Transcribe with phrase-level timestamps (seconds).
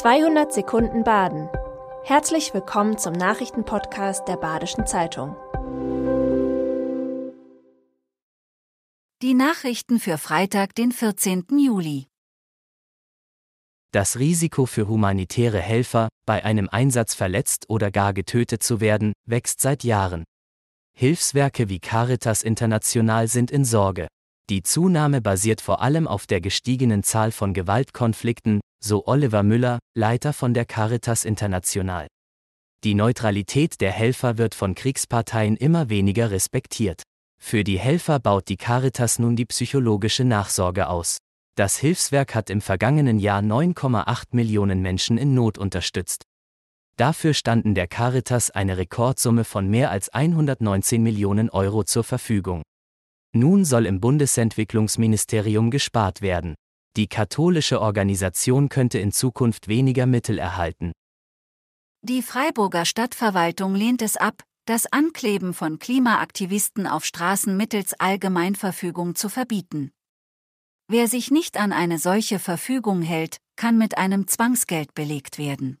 [0.00, 1.50] 200 Sekunden Baden.
[2.04, 5.36] Herzlich willkommen zum Nachrichtenpodcast der Badischen Zeitung.
[9.20, 11.44] Die Nachrichten für Freitag, den 14.
[11.58, 12.06] Juli.
[13.92, 19.60] Das Risiko für humanitäre Helfer, bei einem Einsatz verletzt oder gar getötet zu werden, wächst
[19.60, 20.24] seit Jahren.
[20.96, 24.08] Hilfswerke wie Caritas International sind in Sorge.
[24.50, 30.32] Die Zunahme basiert vor allem auf der gestiegenen Zahl von Gewaltkonflikten, so Oliver Müller, Leiter
[30.32, 32.08] von der Caritas International.
[32.82, 37.04] Die Neutralität der Helfer wird von Kriegsparteien immer weniger respektiert.
[37.40, 41.18] Für die Helfer baut die Caritas nun die psychologische Nachsorge aus.
[41.56, 46.24] Das Hilfswerk hat im vergangenen Jahr 9,8 Millionen Menschen in Not unterstützt.
[46.96, 52.62] Dafür standen der Caritas eine Rekordsumme von mehr als 119 Millionen Euro zur Verfügung.
[53.32, 56.54] Nun soll im Bundesentwicklungsministerium gespart werden.
[56.96, 60.92] Die katholische Organisation könnte in Zukunft weniger Mittel erhalten.
[62.02, 69.28] Die Freiburger Stadtverwaltung lehnt es ab, das Ankleben von Klimaaktivisten auf Straßen mittels Allgemeinverfügung zu
[69.28, 69.90] verbieten.
[70.88, 75.78] Wer sich nicht an eine solche Verfügung hält, kann mit einem Zwangsgeld belegt werden.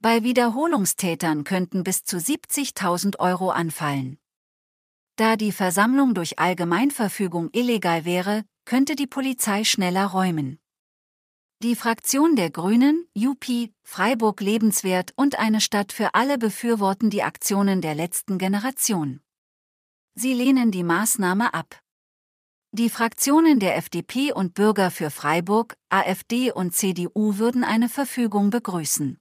[0.00, 4.18] Bei Wiederholungstätern könnten bis zu 70.000 Euro anfallen.
[5.16, 10.58] Da die Versammlung durch Allgemeinverfügung illegal wäre, könnte die Polizei schneller räumen.
[11.62, 13.44] Die Fraktion der Grünen, UP,
[13.84, 19.20] Freiburg lebenswert und eine Stadt für alle befürworten die Aktionen der letzten Generation.
[20.16, 21.80] Sie lehnen die Maßnahme ab.
[22.72, 29.18] Die Fraktionen der FDP und Bürger für Freiburg, AfD und CDU würden eine Verfügung begrüßen.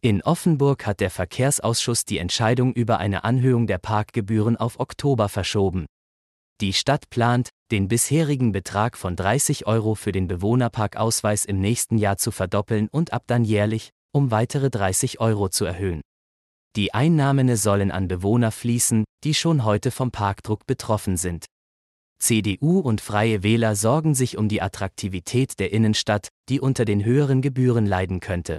[0.00, 5.86] In Offenburg hat der Verkehrsausschuss die Entscheidung über eine Anhöhung der Parkgebühren auf Oktober verschoben.
[6.60, 12.16] Die Stadt plant, den bisherigen Betrag von 30 Euro für den Bewohnerparkausweis im nächsten Jahr
[12.16, 16.00] zu verdoppeln und ab dann jährlich, um weitere 30 Euro zu erhöhen.
[16.76, 21.46] Die Einnahmen sollen an Bewohner fließen, die schon heute vom Parkdruck betroffen sind.
[22.20, 27.42] CDU und Freie Wähler sorgen sich um die Attraktivität der Innenstadt, die unter den höheren
[27.42, 28.58] Gebühren leiden könnte.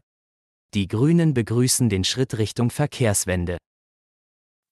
[0.76, 3.58] Die Grünen begrüßen den Schritt Richtung Verkehrswende.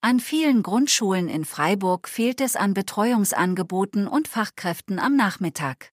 [0.02, 5.92] An vielen Grundschulen in Freiburg fehlt es an Betreuungsangeboten und Fachkräften am Nachmittag.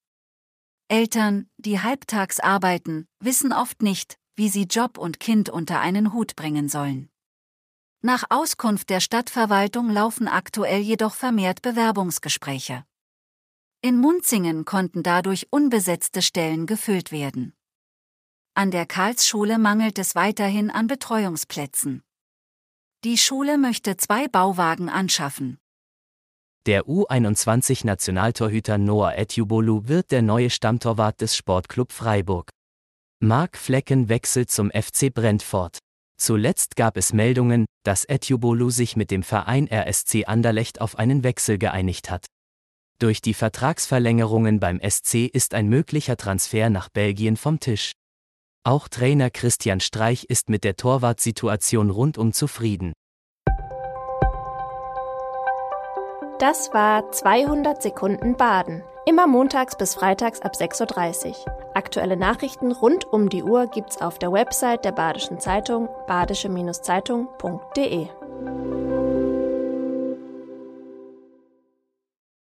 [0.89, 6.37] Eltern, die halbtags arbeiten, wissen oft nicht, wie sie Job und Kind unter einen Hut
[6.37, 7.09] bringen sollen.
[8.03, 12.85] Nach Auskunft der Stadtverwaltung laufen aktuell jedoch vermehrt Bewerbungsgespräche.
[13.81, 17.55] In Munzingen konnten dadurch unbesetzte Stellen gefüllt werden.
[18.57, 22.05] An der Karlsschule mangelt es weiterhin an Betreuungsplätzen.
[23.03, 25.59] Die Schule möchte zwei Bauwagen anschaffen.
[26.65, 32.51] Der U21-Nationaltorhüter Noah Etjubolu wird der neue Stammtorwart des Sportclub Freiburg.
[33.19, 35.79] Mark Flecken wechselt zum FC Brentford.
[36.17, 41.59] Zuletzt gab es Meldungen, dass Etjubolu sich mit dem Verein RSC Anderlecht auf einen Wechsel
[41.59, 42.27] geeinigt hat.
[43.01, 47.95] Durch die Vertragsverlängerungen beim SC ist ein möglicher Transfer nach Belgien vom Tisch.
[48.67, 52.95] Auch Trainer Christian Streich ist mit der Torwartsituation rundum zufrieden.
[56.39, 58.83] Das war 200 Sekunden Baden.
[59.05, 61.35] Immer montags bis freitags ab 6.30 Uhr.
[61.75, 68.09] Aktuelle Nachrichten rund um die Uhr gibt's auf der Website der Badischen Zeitung badische-zeitung.de.